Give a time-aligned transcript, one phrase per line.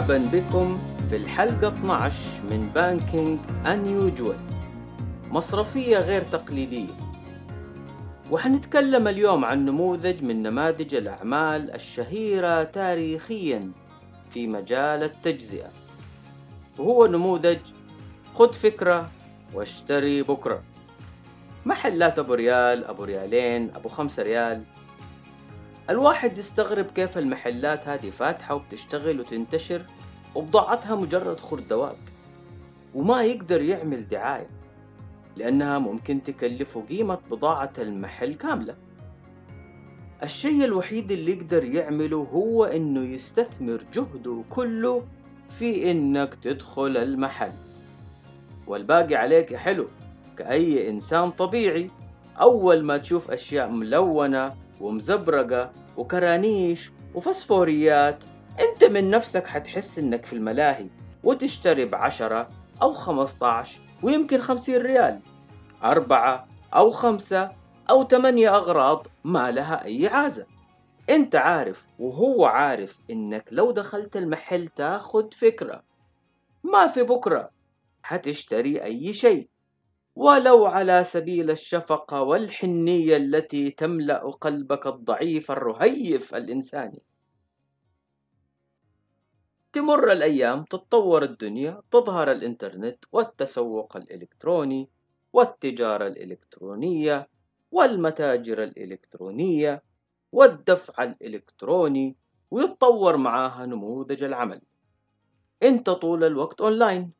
[0.00, 0.78] مرحبا بكم
[1.10, 2.14] في الحلقة 12
[2.50, 4.36] من Banking Unusual.
[5.30, 6.94] مصرفية غير تقليدية.
[8.30, 13.72] وحنتكلم اليوم عن نموذج من نماذج الأعمال الشهيرة تاريخيا
[14.30, 15.70] في مجال التجزئة.
[16.78, 17.58] وهو نموذج
[18.34, 19.10] خذ فكرة
[19.54, 20.62] واشتري بكرة
[21.66, 24.62] محلات أبو ريال أبو ريالين أبو خمسة ريال.
[25.90, 29.82] الواحد يستغرب كيف المحلات هذه فاتحة وبتشتغل وتنتشر
[30.34, 31.96] وبضاعتها مجرد خردوات
[32.94, 34.46] وما يقدر يعمل دعاية
[35.36, 38.74] لأنها ممكن تكلفه قيمة بضاعة المحل كاملة.
[40.22, 45.04] الشيء الوحيد اللي يقدر يعمله هو إنه يستثمر جهده كله
[45.50, 47.52] في إنك تدخل المحل.
[48.66, 49.86] والباقي عليك حلو
[50.38, 51.90] كأي إنسان طبيعي.
[52.40, 55.70] أول ما تشوف أشياء ملونة ومزبرقة
[56.00, 58.24] وكرانيش وفسفوريات
[58.60, 60.86] انت من نفسك حتحس انك في الملاهي
[61.24, 62.48] وتشتري بعشرة
[62.82, 65.20] أو خمسة عشر ويمكن خمسين ريال.
[65.84, 67.52] أربعة أو خمسة
[67.90, 70.46] أو تمانية أغراض ما لها أي عازة.
[71.10, 75.82] انت عارف وهو عارف انك لو دخلت المحل تاخد فكرة.
[76.64, 77.50] ما في بكرة.
[78.02, 79.48] حتشتري أي شيء.
[80.16, 87.02] ولو على سبيل الشفقة والحنية التي تملأ قلبك الضعيف الرهيف الإنساني.
[89.72, 94.88] تمر الأيام تتطور الدنيا تظهر الإنترنت والتسوق الإلكتروني
[95.32, 97.28] والتجارة الإلكترونية
[97.70, 99.82] والمتاجر الإلكترونية
[100.32, 102.16] والدفع الإلكتروني
[102.50, 104.60] ويتطور معاها نموذج العمل.
[105.62, 107.12] أنت طول الوقت أونلاين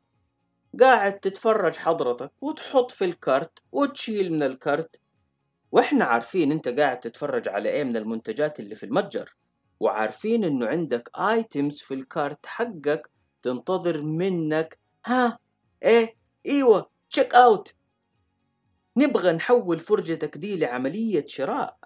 [0.79, 4.95] قاعد تتفرج حضرتك وتحط في ال cart وتشيل من ال cart.
[5.71, 9.35] وإحنا عارفين انت قاعد تتفرج على إيه من المنتجات اللي في المتجر
[9.79, 13.09] وعارفين انه عندك items في ال cart حقك
[13.43, 14.79] تنتظر منك.
[15.05, 15.39] ها
[15.83, 16.15] إيه
[16.45, 17.73] أيوه checkout
[18.97, 21.77] نبغى نحول فرجتك دي لعملية شراء.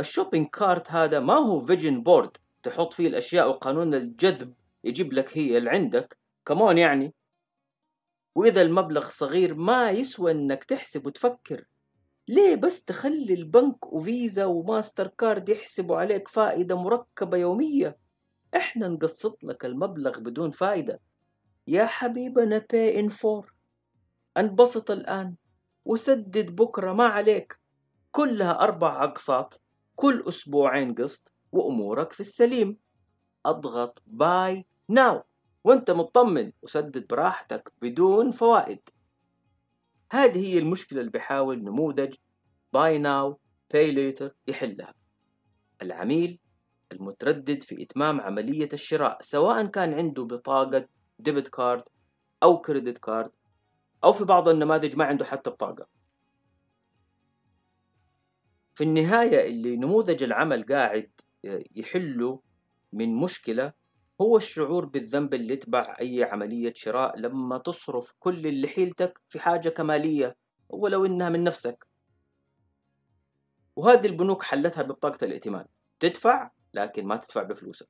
[0.00, 4.54] ال shopping cart هذا ما هو vision board تحط فيه الأشياء وقانون الجذب
[4.84, 6.18] يجيب لك هي اللي عندك.
[6.46, 7.14] كمون يعني.
[8.38, 11.64] وإذا المبلغ صغير ما يسوى إنك تحسب وتفكر.
[12.28, 17.98] ليه بس تخلي البنك وفيزا وماستر كارد يحسبوا عليك فائدة مركبة يومية؟
[18.56, 21.00] إحنا نقسط لك المبلغ بدون فائدة.
[21.66, 23.54] يا حبيبنا pay in four
[24.36, 25.34] انبسط الآن.
[25.84, 27.58] وسدد بكرة ما عليك.
[28.12, 29.60] كلها أربع أقساط.
[29.96, 31.32] كل أسبوعين قسط.
[31.52, 32.76] وأمورك في السليم.
[33.46, 35.22] أضغط buy now
[35.68, 38.80] وانت مطمن وسدد براحتك بدون فوائد.
[40.12, 42.14] هذه هي المشكلة اللي بيحاول نموذج
[42.72, 43.38] buy now
[43.72, 44.94] pay later يحلها.
[45.82, 46.38] العميل
[46.92, 51.84] المتردد في إتمام عملية الشراء سواء كان عنده بطاقة debit card
[52.42, 53.30] أو credit card
[54.04, 55.86] أو في بعض النماذج ما عنده حتى بطاقة.
[58.74, 61.10] في النهاية اللي نموذج العمل قاعد
[61.76, 62.42] يحله
[62.92, 63.77] من مشكلة
[64.20, 69.68] هو الشعور بالذنب اللي يتبع أي عملية شراء لما تصرف كل اللي حيلتك في حاجة
[69.68, 70.36] كمالية
[70.68, 71.86] ولو إنها من نفسك.
[73.76, 75.66] وهذه البنوك حلتها ببطاقة الائتمان.
[76.00, 77.88] تدفع لكن ما تدفع بفلوسك.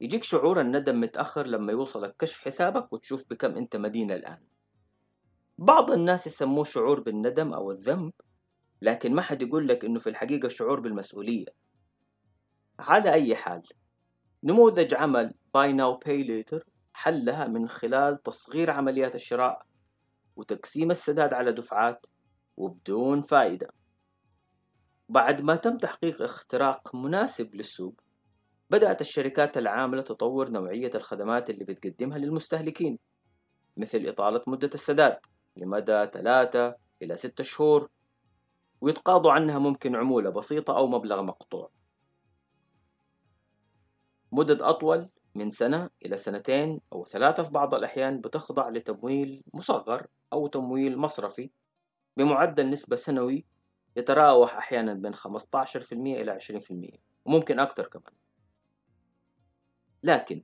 [0.00, 4.42] يجيك شعور الندم متأخر لما يوصلك كشف حسابك وتشوف بكم أنت مدينة الآن.
[5.58, 8.12] بعض الناس يسموه شعور بالندم أو الذنب
[8.82, 11.46] لكن ما حد يقول لك إنه في الحقيقة شعور بالمسؤولية.
[12.78, 13.62] على أي حال
[14.44, 16.60] نموذج عمل Buy Now Pay Later
[16.92, 19.62] حلها من خلال تصغير عمليات الشراء
[20.36, 22.06] وتقسيم السداد على دفعات
[22.56, 23.68] وبدون فائدة.
[25.08, 28.00] بعد ما تم تحقيق اختراق مناسب للسوق
[28.70, 32.98] بدأت الشركات العاملة تطور نوعية الخدمات اللي بتقدمها للمستهلكين
[33.76, 35.18] مثل إطالة مدة السداد
[35.56, 37.90] لمدى ثلاثة إلى ستة شهور
[38.80, 41.70] ويتقاضوا عنها ممكن عمولة بسيطة أو مبلغ مقطوع.
[44.34, 50.46] مدد أطول من سنة إلى سنتين أو ثلاثة في بعض الأحيان بتخضع لتمويل مصغر أو
[50.46, 51.50] تمويل مصرفي.
[52.16, 53.44] بمعدل نسبة سنوي
[53.96, 58.14] يتراوح أحيانا بين 15% إلى 20% وممكن أكثر كمان.
[60.02, 60.42] لكن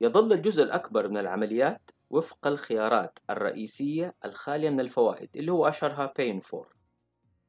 [0.00, 6.40] يظل الجزء الأكبر من العمليات وفق الخيارات الرئيسية الخالية من الفوائد اللي هو أشهرها Pay
[6.40, 6.66] in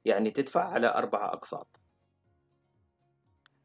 [0.06, 1.81] يعني تدفع على أربعة أقساط.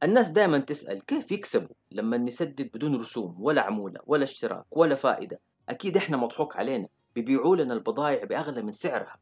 [0.02, 5.40] الناس دائما تسأل كيف يكسبوا لما نسدد بدون رسوم ولا عمولة ولا اشتراك ولا فائدة؟
[5.68, 6.88] أكيد إحنا مضحوك علينا.
[7.14, 9.16] بيبيعوا لنا البضائع بأغلى من سعرها.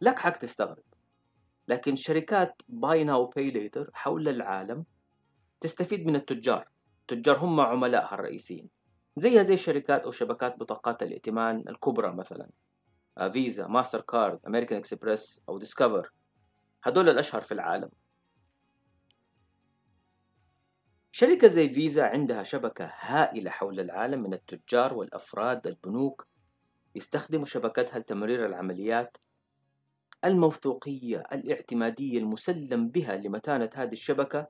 [0.00, 0.82] لك حق تستغرب.
[1.68, 4.84] لكن شركات buy now pay later حول العالم
[5.60, 6.68] تستفيد من التجار.
[7.00, 8.68] التجار هم عملائها الرئيسيين.
[9.16, 12.50] زيها زي شركات أو شبكات بطاقات الائتمان الكبرى مثلا.
[13.32, 16.10] فيزا ماستر كارد أمريكان إكسبرس أو ديسكفر
[16.84, 17.90] هدول الأشهر في العالم.
[21.22, 26.26] شركة زي فيزا عندها شبكة هائلة حول العالم من التجار والأفراد البنوك
[26.94, 29.16] يستخدموا شبكتها لتمرير العمليات
[30.24, 34.46] الموثوقية الاعتمادية المسلم بها لمتانة هذه الشبكة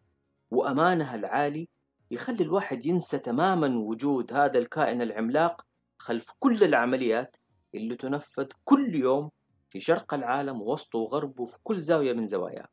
[0.51, 1.69] وأمانها العالي
[2.11, 5.67] يخلي الواحد ينسى تماما وجود هذا الكائن العملاق
[5.99, 7.37] خلف كل العمليات
[7.75, 9.31] اللي تنفذ كل يوم
[9.71, 12.69] في شرق العالم ووسطه وغربه في كل زاوية من زواياه.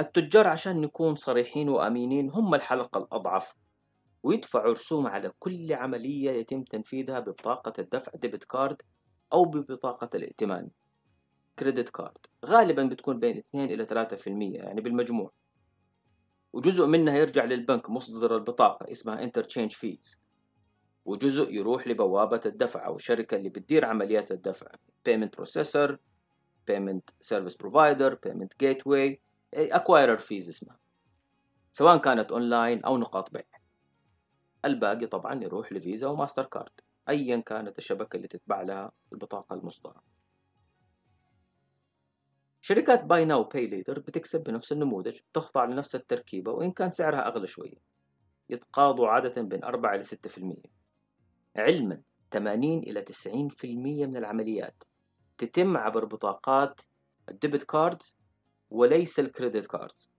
[0.00, 3.54] التجار عشان نكون صريحين وأمينين هم الحلقة الأضعف
[4.22, 8.82] ويدفعوا رسوم على كل عملية يتم تنفيذها ببطاقة الدفع ديبت كارد
[9.32, 10.68] أو ببطاقة الائتمان.
[11.58, 15.32] credit card غالبا بتكون بين 2 إلى 3% يعني بالمجموع.
[16.52, 20.16] وجزء منها يرجع للبنك مصدر البطاقة اسمها interchange fees
[21.04, 24.66] وجزء يروح لبوابة الدفع أو الشركة اللي بتدير عمليات الدفع.
[25.08, 25.96] Payment processor
[26.70, 30.78] payment service provider payment gateway acquirer fees اسمها.
[31.72, 33.42] سواء كانت اونلاين أو نقاط بيع.
[34.64, 40.02] الباقي طبعا يروح لفيزا وماستر كارد ايا كانت الشبكة اللي تتبع لها البطاقة المصدرة.
[42.60, 47.46] شركات buy now pay later بتكسب بنفس النموذج تخضع لنفس التركيبة وإن كان سعرها أغلى
[47.46, 47.78] شوية.
[48.50, 50.56] يتقاضوا عادة بين 4 إلى 6%
[51.56, 52.02] علما
[52.32, 54.82] 80 إلى 90% من العمليات
[55.38, 56.80] تتم عبر بطاقات
[57.28, 58.17] ال debit cards
[58.70, 60.10] وليس ال credit cards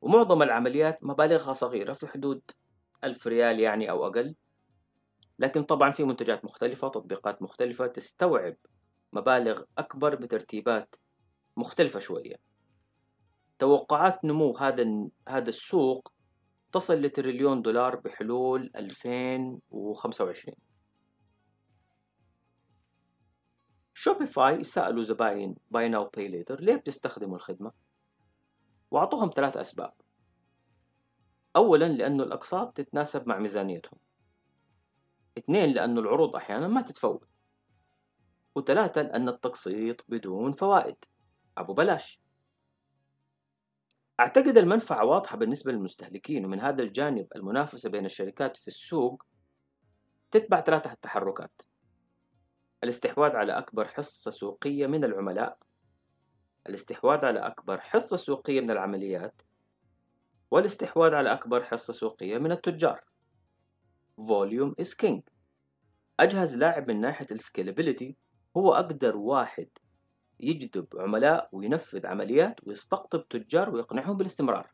[0.00, 2.42] ومعظم العمليات مبالغها صغيرة في حدود
[3.04, 4.34] ألف ريال يعني أو أقل.
[5.38, 8.56] لكن طبعا في منتجات مختلفة تطبيقات مختلفة تستوعب
[9.12, 10.94] مبالغ أكبر بترتيبات
[11.56, 12.36] مختلفة شوية.
[13.58, 16.12] توقعات نمو هذا هذا السوق
[16.72, 20.67] تصل لتريليون دولار بحلول 2025
[24.00, 27.72] Shopify سألوا زباين buy now pay later ليه بتستخدموا الخدمة؟
[28.90, 29.92] وأعطوهم ثلاث أسباب.
[31.56, 33.98] أولا لأنه الأقساط تتناسب مع ميزانيتهم.
[35.38, 37.28] اثنين لأنه العروض أحيانا ما تتفوت
[38.54, 40.96] وثلاثة لأن التقسيط بدون فوائد.
[41.56, 42.20] أبو بلاش.
[44.20, 49.26] أعتقد المنفعة واضحة بالنسبة للمستهلكين ومن هذا الجانب المنافسة بين الشركات في السوق
[50.30, 51.67] تتبع ثلاثة تحركات
[52.84, 55.58] الاستحواذ على أكبر حصة سوقية من العملاء.
[56.68, 59.42] الاستحواذ على أكبر حصة سوقية من العمليات.
[60.50, 63.04] والاستحواذ على أكبر حصة سوقية من التجار.
[64.20, 65.20] Volume is King.
[66.20, 68.16] أجهز لاعب من ناحية ال scalability
[68.56, 69.68] هو أقدر واحد
[70.40, 74.70] يجذب عملاء وينفذ عمليات ويستقطب تجار ويقنعهم بالاستمرار.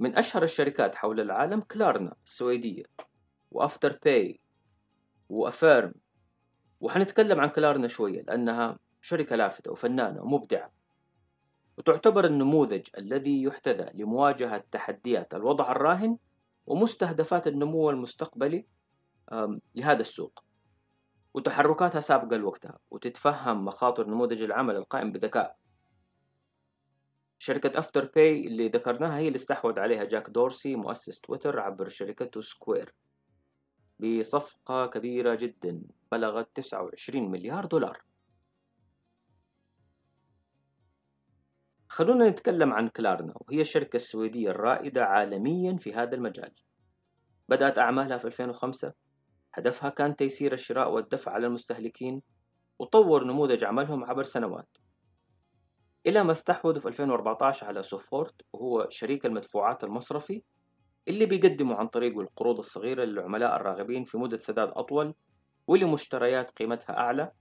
[0.00, 2.84] من أشهر الشركات حول العالم Klarna السويدية
[3.50, 4.40] و Afterpay
[5.30, 5.94] و Affirm.
[6.80, 10.72] وحنتكلم عن Klarna شوية لأنها شركة لافتة وفنانة ومبدعة.
[11.78, 16.18] وتعتبر النموذج الذي يحتذى لمواجهة تحديات الوضع الراهن
[16.66, 18.66] ومستهدفات النمو المستقبلي
[19.74, 20.44] لهذا السوق.
[21.34, 25.56] وتحركاتها سابقة لوقتها وتتفهم مخاطر نموذج العمل القائم بذكاء.
[27.38, 32.94] شركة Afterpay اللي ذكرناها هي اللي استحوذ عليها جاك دورسي مؤسس تويتر عبر شركته Square.
[34.00, 38.02] بصفقة كبيرة جدا بلغت 29 مليار دولار.
[41.88, 46.52] خلونا نتكلم عن كلارنا وهي الشركة السويدية الرائدة عالميا في هذا المجال.
[47.48, 48.92] بدأت أعمالها في 2005
[49.54, 52.22] هدفها كان تيسير الشراء والدفع على المستهلكين
[52.78, 54.68] وطور نموذج عملهم عبر سنوات.
[56.06, 60.42] إلى ما استحوذوا في 2014 على سوفورت وهو شريك المدفوعات المصرفي
[61.08, 65.14] اللي بيقدموا عن طريقه القروض الصغيرة للعملاء الراغبين في مدة سداد أطول
[65.66, 67.32] ولمشتريات قيمتها أعلى.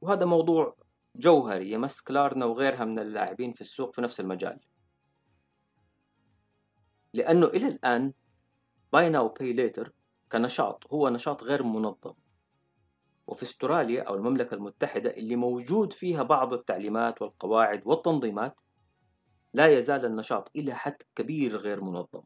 [0.00, 0.76] وهذا موضوع
[1.16, 4.60] جوهري يمس Klarna وغيرها من اللاعبين في السوق في نفس المجال.
[7.14, 8.12] لأنه إلى الآن
[8.92, 9.92] buy now pay later
[10.32, 12.14] كنشاط هو نشاط غير منظم.
[13.26, 18.56] وفي أستراليا أو المملكة المتحدة اللي موجود فيها بعض التعليمات والقواعد والتنظيمات
[19.54, 22.22] لا يزال النشاط إلى حد كبير غير منظم.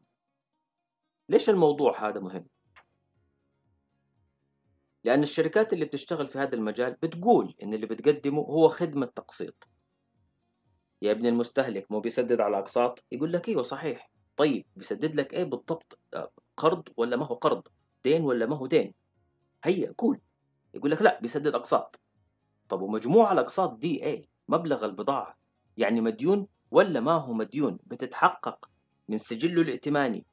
[1.29, 2.45] ليش الموضوع هذا مهم؟
[5.03, 9.67] لأن الشركات اللي بتشتغل في هذا المجال بتقول إن اللي بتقدمه هو خدمة تقسيط.
[11.01, 14.11] يا ابن المستهلك مو بيسدد على أقساط؟ يقول لك أيوه صحيح.
[14.37, 17.67] طيب بيسدد لك إيه بالضبط؟ آه، قرض ولا ما هو قرض؟
[18.03, 18.93] دين ولا ما هو دين؟
[19.63, 20.19] هيا قول.
[20.73, 21.99] يقول لك لا بيسدد أقساط.
[22.69, 25.37] طب ومجموع الأقساط دي إيه؟ مبلغ البضاعة.
[25.77, 28.69] يعني مديون ولا ما هو مديون؟ بتتحقق
[29.09, 30.25] من سجله الائتماني.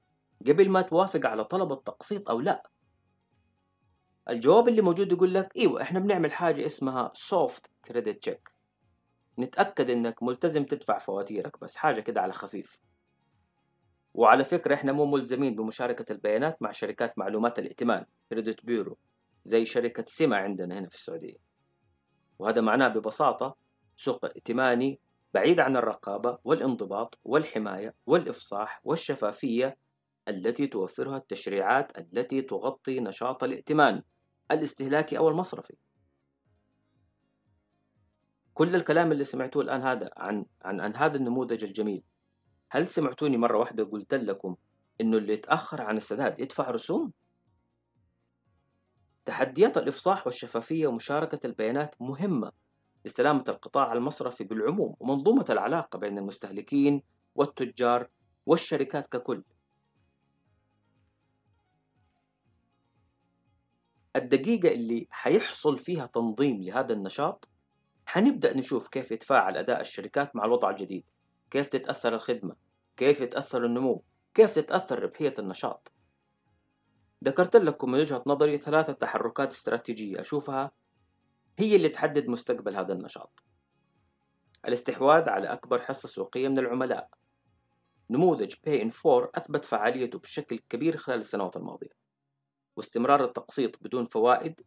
[0.46, 2.70] قبل ما توافق على طلب التقسيط أو لا.
[4.28, 8.50] الجواب اللي موجود يقول لك إيوه إحنا بنعمل حاجة اسمها soft credit check
[9.38, 12.78] نتأكد إنك ملتزم تدفع فواتيرك بس حاجة كده على خفيف.
[14.14, 18.98] وعلى فكرة إحنا مو ملزمين بمشاركة البيانات مع شركات معلومات الائتمان كريدت بيرو
[19.44, 21.36] زي شركة سيما عندنا هنا في السعودية.
[22.38, 23.56] وهذا معناه ببساطة
[23.96, 25.00] سوق ائتماني
[25.34, 29.76] بعيد عن الرقابة والانضباط والحماية والإفصاح والشفافية
[30.30, 34.02] التي توفرها التشريعات التي تغطي نشاط الائتمان.
[34.50, 35.74] الاستهلاكي أو المصرفي
[38.54, 42.02] كل الكلام اللي سمعتوه الآن هذا عن عن عن هذا النموذج الجميل.
[42.70, 44.56] هل سمعتوني مرة واحدة قلت لكم
[45.00, 47.12] إنه اللي يتأخر عن السداد يدفع رسوم؟
[49.24, 52.52] تحديات الإفصاح والشفافية ومشاركة البيانات مهمة
[53.04, 57.02] لسلامة القطاع المصرفي بالعموم ومنظومة العلاقة بين المستهلكين
[57.34, 58.08] والتجار
[58.46, 59.42] والشركات ككل.
[64.16, 67.48] الدقيقة اللي حيحصل فيها تنظيم لهذا النشاط
[68.06, 71.04] حنبدأ نشوف كيف يتفاعل أداء الشركات مع الوضع الجديد
[71.50, 72.56] كيف تتأثر الخدمة
[72.96, 74.02] كيف يتأثر النمو
[74.34, 75.92] كيف تتأثر ربحية النشاط.
[77.24, 80.70] ذكرت لكم من وجهة نظري ثلاثة تحركات استراتيجية أشوفها
[81.58, 83.42] هي اللي تحدد مستقبل هذا النشاط.
[84.64, 87.08] الاستحواذ على أكبر حصة سوقية من العملاء.
[88.10, 92.09] نموذج Pay in 4 أثبت فعاليته بشكل كبير خلال السنوات الماضية.
[92.80, 94.60] واستمرار التقسيط بدون فوائد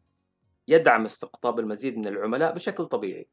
[0.67, 3.27] يدعم استقطاب المزيد من العملاء بشكل طبيعي.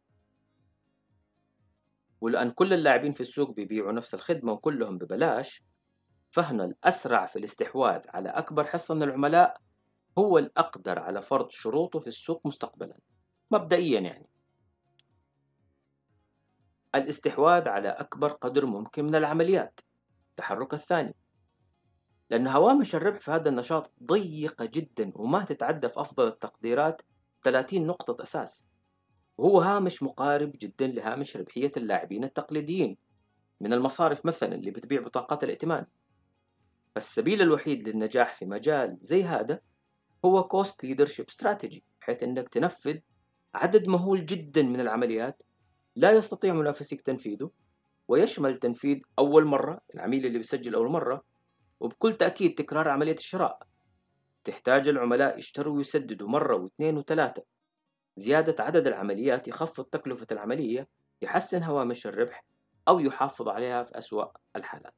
[2.21, 5.63] ولأن كل اللاعبين في السوق بيبيعوا نفس الخدمة وكلهم ببلاش.
[6.31, 9.61] فهنا الأسرع في الاستحواذ على أكبر حصة من العملاء
[10.19, 12.99] هو الأقدر على فرض شروطه في السوق مستقبلا
[13.51, 14.29] مبدئيا يعني.
[16.95, 19.81] الاستحواذ على أكبر قدر ممكن من العمليات.
[20.31, 21.15] التحرك الثاني.
[22.31, 27.03] لأن هوامش الربح في هذا النشاط ضيقة جدا وما تتعدى في أفضل التقديرات
[27.43, 28.65] 30 نقطة أساس.
[29.39, 32.97] وهو هامش مقارب جدا لهامش ربحية اللاعبين التقليديين
[33.61, 35.87] من المصارف مثلا اللي بتبيع بطاقات الائتمان.
[36.95, 39.61] فالسبيل الوحيد للنجاح في مجال زي هذا
[40.25, 42.99] هو cost leadership strategy بحيث إنك تنفذ
[43.55, 45.43] عدد مهول جدا من العمليات
[45.97, 47.51] لا يستطيع منافسيك تنفيذه
[48.09, 51.30] ويشمل تنفيذ أول مرة العميل اللي بيسجل أول مرة
[51.81, 53.63] وبكل تأكيد تكرار عملية الشراء.
[54.45, 57.43] تحتاج العملاء يشتروا ويسددوا مرة واثنين وثلاثة.
[58.17, 60.89] زيادة عدد العمليات يخفض تكلفة العملية
[61.23, 62.45] يحسن هوامش الربح
[62.89, 64.25] أو يحافظ عليها في أسوأ
[64.57, 64.95] الحالات.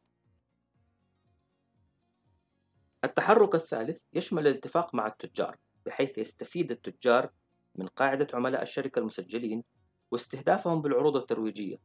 [3.05, 7.31] التحرك الثالث يشمل الاتفاق مع التجار بحيث يستفيد التجار
[7.75, 9.65] من قاعدة عملاء الشركة المسجلين
[10.11, 11.77] واستهدافهم بالعروض الترويجية.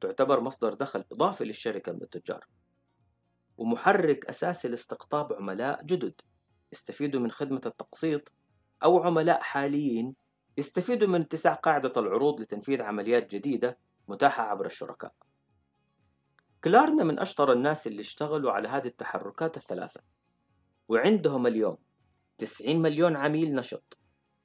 [0.00, 2.46] تعتبر مصدر دخل إضافي للشركة من التجار.
[3.58, 6.20] ومحرك أساسي لاستقطاب عملاء جدد.
[6.72, 8.32] يستفيدوا من خدمة التقسيط
[8.84, 10.14] أو عملاء حاليين.
[10.58, 15.12] يستفيدوا من اتساع قاعدة العروض لتنفيذ عمليات جديدة متاحة عبر الشركاء.
[16.64, 20.00] كلارنا من أشطر الناس اللي اشتغلوا على هذه التحركات الثلاثة.
[20.88, 21.76] وعندهم اليوم
[22.38, 23.98] 90 مليون عميل نشط.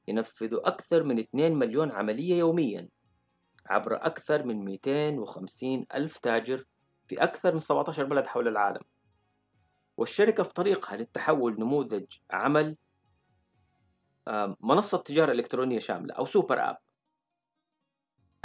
[0.08, 2.90] ينفذوا أكثر من 2 مليون عملية يوميا.
[3.66, 6.66] عبر أكثر من 250 ألف تاجر
[7.08, 8.82] في أكثر من 17 بلد حول العالم.
[10.02, 12.76] والشركة في طريقها للتحول نموذج عمل
[14.60, 16.78] منصة تجارة إلكترونية شاملة أو سوبر آب.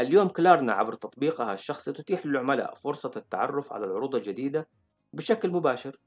[0.01, 4.69] اليوم كلارنا عبر تطبيقها الشخصي تتيح للعملاء فرصة التعرف على العروض الجديدة
[5.13, 6.01] بشكل مباشر.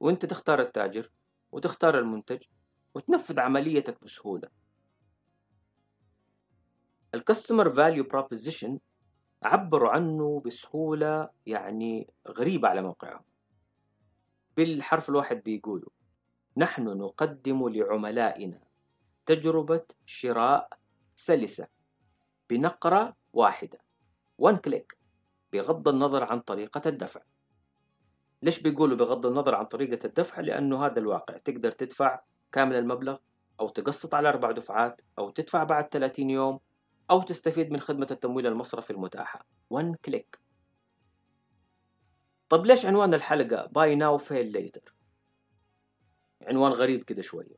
[0.00, 1.10] وأنت تختار التاجر
[1.52, 2.42] وتختار المنتج
[2.94, 4.48] وتنفذ عمليتك بسهولة.
[7.14, 8.78] ال customer value proposition
[9.42, 13.33] عبروا عنه بسهولة يعني غريبة على موقعهم.
[14.56, 15.90] بالحرف الواحد بيقولوا.
[16.56, 18.60] نحن نقدم لعملائنا
[19.26, 20.68] تجربة شراء
[21.16, 21.66] سلسة
[22.50, 23.78] بنقرة واحدة.
[24.38, 24.98] one click
[25.52, 27.20] بغض النظر عن طريقة الدفع.
[28.42, 31.38] ليش بيقولوا بغض النظر عن طريقة الدفع؟ لأنه هذا الواقع.
[31.38, 32.20] تقدر تدفع
[32.52, 33.16] كامل المبلغ
[33.60, 36.60] أو تقسط على أربع دفعات أو تدفع بعد 30 يوم
[37.10, 39.46] أو تستفيد من خدمة التمويل المصرفي المتاحة.
[39.70, 40.43] one click
[42.54, 44.94] طب ليش عنوان الحلقة buy now feel later
[46.42, 47.56] عنوان غريب كده شوية.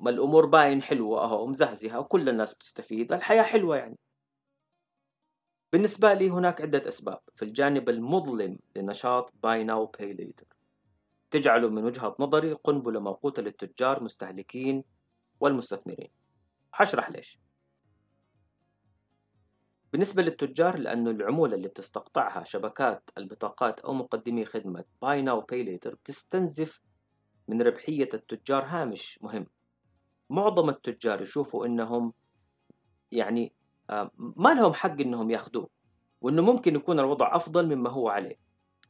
[0.00, 3.98] ما الأمور باين حلوة أهو مزهزهة وكل الناس بتستفيد الحياة حلوة يعني.
[5.72, 7.20] بالنسبة لي هناك عدة أسباب.
[7.34, 10.46] في الجانب المظلم لنشاط buy now pay later
[11.30, 14.84] تجعله من وجهة نظري قنبلة موقوتة للتجار مستهلكين
[15.40, 16.10] والمستثمرين.
[16.72, 17.38] حشرح ليش.
[19.94, 25.94] بالنسبة للتجار لأنه العمولة اللي بتستقطعها شبكات البطاقات أو مقدمي خدمة buy now pay later
[25.94, 26.80] بتستنزف
[27.48, 28.64] من ربحية التجار.
[28.64, 29.46] هامش مهم.
[30.30, 32.12] معظم التجار يشوفوا إنهم
[33.12, 33.52] يعني
[33.90, 35.68] آه، ما لهم حق إنهم ياخذوه
[36.20, 38.36] وإنه ممكن يكون الوضع أفضل مما هو عليه.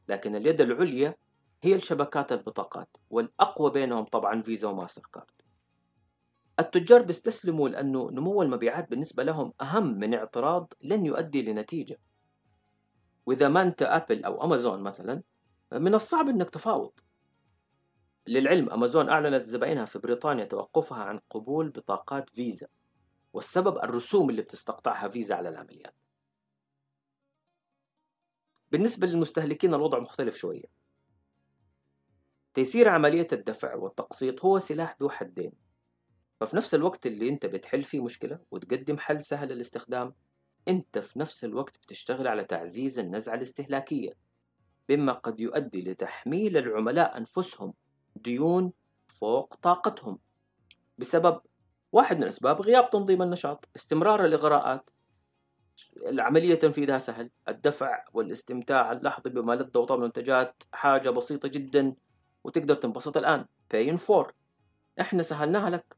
[0.09, 1.15] لكن اليد العليا
[1.61, 5.44] هي الشبكات البطاقات والأقوى بينهم طبعا فيزا وماستر كارد
[6.59, 11.99] التجار بيستسلموا لأنه نمو المبيعات بالنسبة لهم أهم من اعتراض لن يؤدي لنتيجة.
[13.25, 15.23] وإذا ما أنت أبل أو أمازون مثلا
[15.71, 16.91] من الصعب أنك تفاوض.
[18.27, 22.67] للعلم أمازون أعلنت زبائنها في بريطانيا توقفها عن قبول بطاقات فيزا
[23.33, 25.95] والسبب الرسوم اللي بتستقطعها فيزا على العمليات.
[28.71, 30.65] بالنسبة للمستهلكين الوضع مختلف شوية.
[32.53, 35.64] تيسير عملية الدفع والتقسيط هو سلاح ذو حدين.
[36.39, 40.13] ففي نفس الوقت اللي انت بتحل فيه مشكلة وتقدم حل سهل الاستخدام
[40.67, 44.13] انت في نفس الوقت بتشتغل على تعزيز النزعة الاستهلاكية
[44.89, 47.73] مما قد يؤدي لتحميل العملاء أنفسهم
[48.15, 48.71] ديون
[49.07, 50.19] فوق طاقتهم.
[50.97, 51.41] بسبب
[51.91, 54.89] واحد من الأسباب غياب تنظيم النشاط استمرار الإغراءات.
[55.97, 61.95] العملية تنفيذها سهل الدفع والاستمتاع اللحظي بما لذ وطاب المنتجات حاجة بسيطة جدا
[62.43, 63.45] وتقدر تنبسط الآن.
[63.73, 64.31] Paying for
[64.99, 65.95] إحنا سهلناها لك.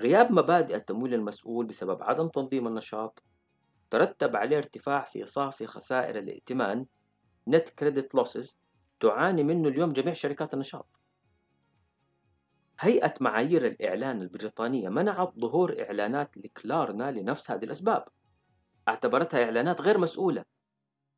[0.00, 3.22] غياب مبادئ التمويل المسؤول بسبب عدم تنظيم النشاط
[3.90, 6.86] ترتب عليه ارتفاع في صافي خسائر الائتمان
[7.50, 8.54] net credit losses
[9.00, 10.86] تعاني منه اليوم جميع شركات النشاط.
[12.80, 18.04] هيئة معايير الإعلان البريطانية منعت ظهور إعلانات لكلارنا لنفس هذه الأسباب.
[18.88, 20.44] اعتبرتها إعلانات غير مسؤولة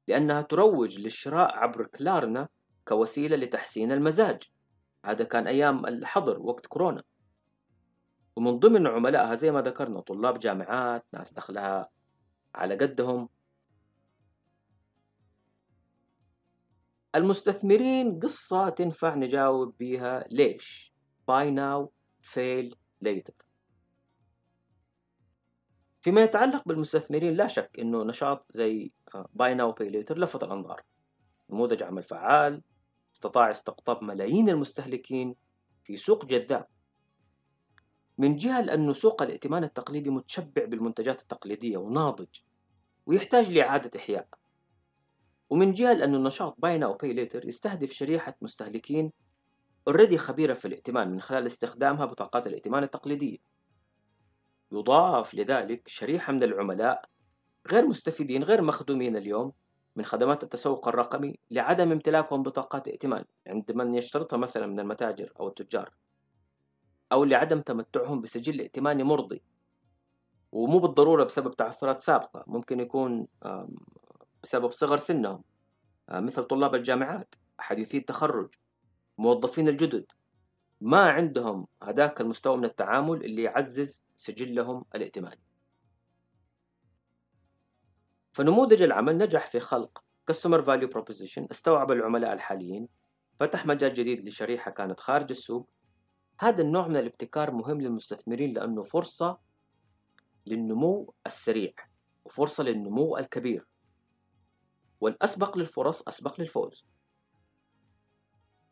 [0.09, 2.49] لأنها تروج للشراء عبر كلارنا
[2.89, 4.43] كوسيلة لتحسين المزاج.
[5.05, 7.03] هذا كان أيام الحظر وقت كورونا.
[8.37, 11.91] ومن ضمن عملائها زي ما ذكرنا طلاب جامعات ناس دخلها
[12.55, 13.29] على قدهم.
[17.15, 20.93] المستثمرين قصة تنفع نجاوب بيها ليش؟
[21.31, 21.89] Buy now
[22.21, 23.35] fail later.
[26.01, 28.93] فيما يتعلق بالمستثمرين لا شك إنه نشاط زي
[29.33, 30.83] buy now pay later لفت الانظار
[31.51, 32.63] نموذج عمل فعال
[33.15, 35.35] استطاع استقطاب ملايين المستهلكين
[35.85, 36.67] في سوق جذاب.
[38.19, 42.29] من جهة لأنه سوق الائتمان التقليدي متشبع بالمنتجات التقليدية وناضج
[43.07, 44.29] ويحتاج لإعادة إحياء.
[45.51, 49.13] ومن جهة لأنه النشاط buy now pay later يستهدف شريحة مستهلكين
[49.89, 53.39] اوريدي خبيرة في الائتمان من خلال استخدامها بطاقات الائتمان التقليدية.
[54.73, 57.05] يضاف لذلك شريحة من العملاء
[57.71, 59.53] غير مستفيدين غير مخدومين اليوم
[59.97, 65.49] من خدمات التسوق الرقمي لعدم امتلاكهم بطاقات ائتمان عند من يشترطها مثلا من المتاجر أو
[65.49, 66.02] التجار.
[67.13, 69.43] أو لعدم تمتعهم بسجل ائتماني مرضي.
[70.53, 73.27] ومو بالضرورة بسبب تعثرات سابقة ممكن يكون
[74.43, 75.43] بسبب صغر سنهم.
[76.09, 78.55] مثل طلاب الجامعات حديثي التخرج
[79.19, 80.07] موظفين الجدد.
[80.81, 85.41] ما عندهم هذاك المستوى من التعامل اللي يعزز سجلهم الائتماني.
[88.33, 92.89] فنموذج العمل نجح في خلق Customer Value Proposition استوعب العملاء الحاليين
[93.41, 95.71] فتح مجال جديد لشريحة كانت خارج السوق
[96.43, 99.39] هذا النوع من الابتكار مهم للمستثمرين لأنه فرصة
[100.47, 101.73] للنمو السريع
[102.25, 103.67] وفرصة للنمو الكبير.
[105.01, 106.85] والأسبق للفرص أسبق للفوز.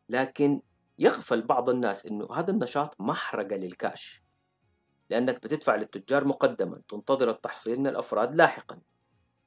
[0.09, 0.61] لكن
[0.99, 4.23] يغفل بعض الناس أنه هذا النشاط محرقة للكاش.
[5.09, 8.81] لأنك بتدفع للتجار مقدما تنتظر التحصيل من الأفراد لاحقا.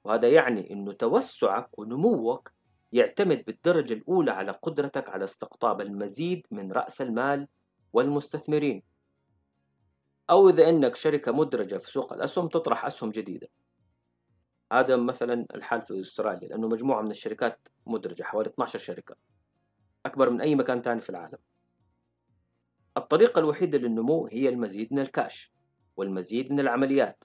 [0.04, 2.52] وهذا يعني أنه توسعك ونموك
[2.92, 7.48] يعتمد بالدرجة الأولى على قدرتك على استقطاب المزيد من رأس المال
[7.94, 8.82] والمستثمرين.
[10.30, 13.48] أو إذا أنك شركة مدرجة في سوق الأسهم تطرح أسهم جديدة.
[14.72, 19.16] هذا مثلا الحال في أستراليا لأنه مجموعة من الشركات مدرجة حوالي 12 شركة.
[20.06, 21.38] أكبر من أي مكان ثاني في العالم.
[22.96, 25.52] الطريقة الوحيدة للنمو هي المزيد من الكاش
[25.96, 27.24] والمزيد من العمليات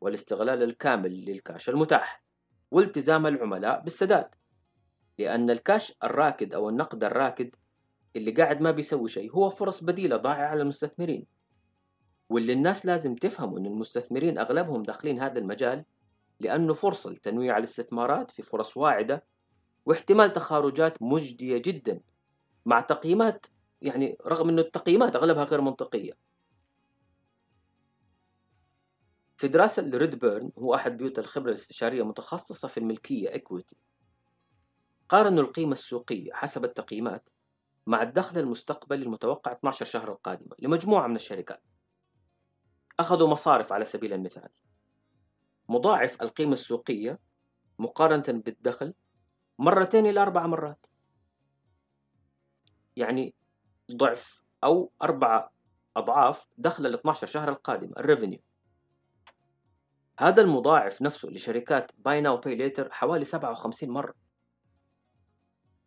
[0.00, 2.22] والاستغلال الكامل للكاش المتاح
[2.70, 4.34] والتزام العملاء بالسداد.
[5.18, 7.54] لأن الكاش الراكد أو النقد الراكد
[8.16, 11.26] اللي قاعد ما بيسوي شيء هو فرص بديلة ضائعة على المستثمرين
[12.28, 15.84] واللي الناس لازم تفهموا أن المستثمرين أغلبهم داخلين هذا المجال
[16.40, 19.24] لأنه فرصة لتنويع الاستثمارات في فرص واعدة
[19.86, 22.00] واحتمال تخارجات مجدية جدا
[22.66, 23.46] مع تقييمات
[23.82, 26.12] يعني رغم أنه التقييمات أغلبها غير منطقية.
[29.36, 33.76] في دراسة لريدبيرن هو أحد بيوت الخبرة الاستشارية متخصصة في الملكية إكويتي
[35.08, 37.28] قارنوا القيمة السوقية حسب التقييمات
[37.86, 41.62] مع الدخل المستقبلي المتوقع 12 شهر القادمة لمجموعة من الشركات.
[43.00, 44.48] أخذوا مصارف على سبيل المثال.
[45.68, 47.18] مضاعف القيمة السوقية
[47.78, 48.94] مقارنة بالدخل
[49.58, 50.86] مرتين إلى أربع مرات.
[52.96, 53.34] يعني
[53.92, 55.52] ضعف أو أربعة
[55.96, 58.40] أضعاف دخل ال 12 شهر القادمة الريفينيو
[60.18, 64.14] هذا المضاعف نفسه لشركات buy now pay later حوالي 57 مرة.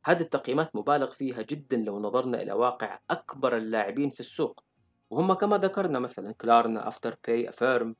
[0.03, 4.63] هذه التقييمات مبالغ فيها جدا لو نظرنا إلى واقع أكبر اللاعبين في السوق
[5.09, 7.95] وهم كما ذكرنا مثلا Klarna Afterpay Affirm.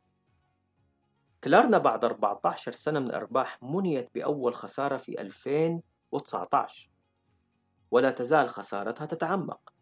[1.43, 6.89] Klarna بعد 14 سنة من الأرباح منيت بأول خسارة في 2019
[7.91, 9.73] ولا تزال خسارتها تتعمق.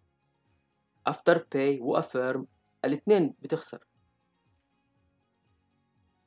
[1.08, 2.48] Afterpay و Affirm
[2.86, 3.84] الإثنين بتخسر.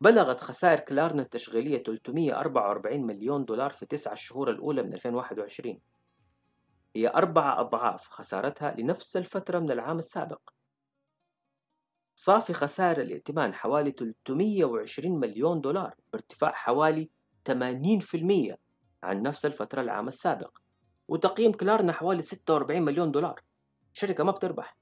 [0.00, 5.80] بلغت خسائر كلارنا التشغيلية 344 مليون دولار في تسعة الشهور الأولى من 2021
[6.96, 10.40] هي أربع أضعاف خسارتها لنفس الفترة من العام السابق.
[12.16, 17.10] صافي خسائر الائتمان حوالي 320 مليون دولار بارتفاع حوالي
[17.48, 18.56] 80%
[19.02, 20.58] عن نفس الفترة العام السابق
[21.08, 23.40] وتقييم كلارنا حوالي 46 مليون دولار.
[23.92, 24.79] شركة ما بتربح.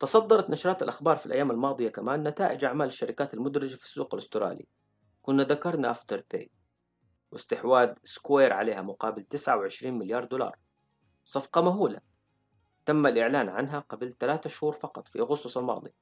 [0.00, 4.66] تصدرت نشرات الأخبار في الأيام الماضية كمان نتائج أعمال الشركات المدرجة في السوق الأسترالي.
[5.22, 6.50] كنا ذكرنا Afterpay
[7.30, 10.56] واستحواذ Square عليها مقابل 29 مليار دولار.
[11.24, 12.00] صفقة مهولة.
[12.86, 15.92] تم الإعلان عنها قبل ثلاثة شهور فقط في أغسطس الماضي.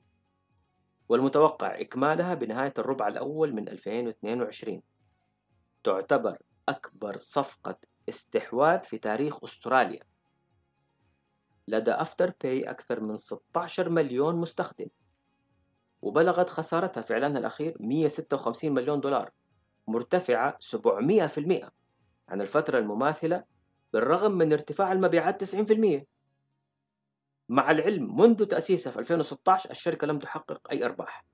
[1.08, 4.82] والمتوقع إكمالها بنهاية الربع الأول من 2022
[5.84, 7.76] تعتبر أكبر صفقة
[8.08, 10.02] استحواذ في تاريخ أستراليا.
[11.68, 14.88] لدى أفتر باي أكثر من 16 مليون مستخدم.
[16.02, 19.30] وبلغت خسارتها في إعلانها الأخير 156 مليون دولار
[19.86, 21.70] مرتفعة 700%
[22.28, 23.44] عن الفترة المماثلة
[23.92, 26.04] بالرغم من ارتفاع المبيعات 90%
[27.48, 31.24] مع العلم منذ تأسيسها في 2016 الشركة لم تحقق أي أرباح.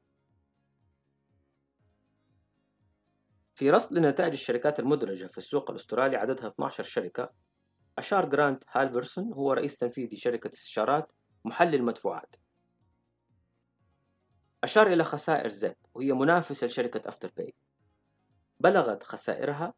[3.55, 7.31] في رصد لنتائج الشركات المدرجة في السوق الأسترالي عددها 12 شركة
[7.99, 11.13] أشار جرانت هالفرسون هو رئيس تنفيذي شركة استشارات
[11.45, 12.37] محلل مدفوعات.
[14.65, 17.55] أشار إلى خسائر Zip وهي منافسة لشركة Afterpay
[18.61, 19.75] بلغت خسائرها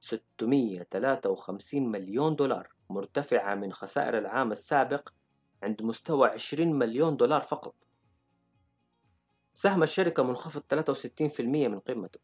[0.00, 5.08] 653 مليون دولار مرتفعة من خسائر العام السابق
[5.62, 7.74] عند مستوى 20 مليون دولار فقط.
[9.54, 12.20] سهم الشركة منخفض 63% من قيمته.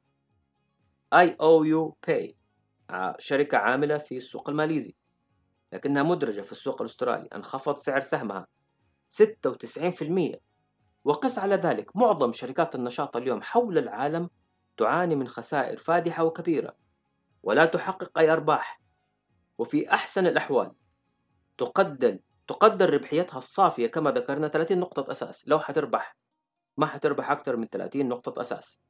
[1.14, 2.34] IOU Pay
[3.18, 4.94] شركة عاملة في السوق الماليزي.
[5.74, 8.46] لكنها مدرجة في السوق الأسترالي انخفض سعر سهمها
[9.08, 10.36] 96%
[11.04, 14.30] وقس على ذلك معظم شركات النشاط اليوم حول العالم
[14.76, 16.76] تعاني من خسائر فادحة وكبيرة
[17.42, 18.80] ولا تحقق أي أرباح.
[19.58, 20.72] وفي أحسن الأحوال
[21.58, 26.16] تقدر تقدر ربحيتها الصافية كما ذكرنا 30 نقطة أساس لو حتربح.
[26.76, 28.80] ما حتربح أكثر من 30 نقطة أساس.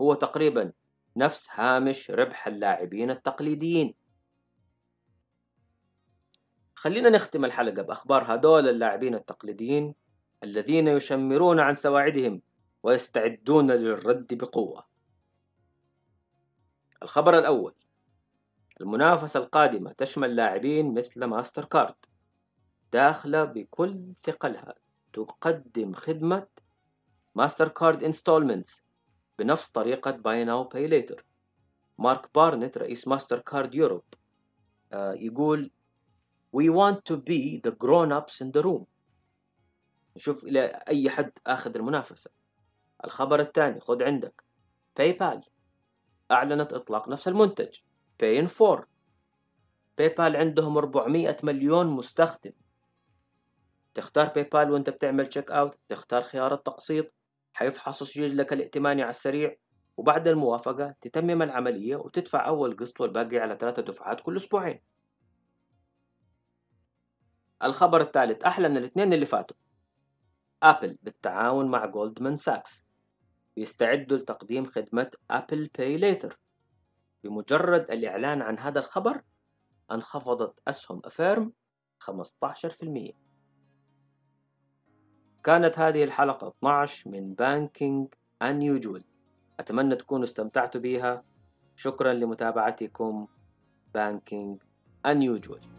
[0.00, 0.72] هو تقريبا
[1.16, 3.94] نفس هامش ربح اللاعبين التقليديين.
[6.78, 9.94] خلينا نختم الحلقة بأخبار هدول اللاعبين التقليديين
[10.42, 12.42] الذين يشمرون عن سواعدهم
[12.82, 14.86] ويستعدون للرد بقوة.
[17.02, 17.74] الخبر الأول.
[18.80, 21.94] المنافسة القادمة تشمل لاعبين مثل ماستر كارد
[22.92, 24.74] داخلة بكل ثقلها
[25.12, 26.46] تقدم خدمة
[27.34, 28.82] Mastercard Installments
[29.38, 31.24] بنفس طريقة Buy Now Pay Later.
[31.98, 34.04] مارك بارنت رئيس Mastercard Europe
[34.94, 35.70] يقول
[36.52, 38.86] We want to be the grown ups in the room.
[40.16, 42.30] نشوف إلى أي حد آخذ المنافسة.
[43.04, 44.42] الخبر الثاني خذ عندك.
[44.98, 45.42] PayPal
[46.30, 47.78] أعلنت إطلاق نفس المنتج.
[48.20, 48.86] Pay in 4
[49.98, 52.52] PayPal عندهم 400 مليون مستخدم.
[53.94, 57.12] تختار PayPal وأنت بتعمل checkout تختار خيار التقسيط.
[57.52, 59.56] حيفحص ويسجل لك الائتماني على السريع.
[59.96, 64.80] وبعد الموافقة تتمم العملية وتدفع أول قسط والباقي على ثلاثة دفعات كل أسبوعين.
[67.64, 69.56] الخبر الثالث أحلى من الاثنين اللي فاتوا.
[70.62, 72.84] أبل بالتعاون مع جولدمان ساكس
[73.56, 76.38] بيستعدوا لتقديم خدمة Apple Pay Later
[77.24, 79.22] بمجرد الإعلان عن هذا الخبر
[79.90, 81.52] انخفضت أسهم Affirm
[82.00, 83.12] 15%
[85.44, 89.02] كانت هذه الحلقة 12 من Banking Unusual
[89.60, 91.24] أتمنى تكونوا استمتعتوا بها
[91.76, 93.26] شكرا لمتابعتكم
[93.94, 94.62] Banking
[95.06, 95.77] Unusual